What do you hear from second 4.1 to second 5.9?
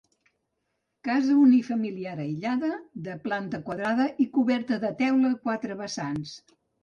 i coberta de teula a quatre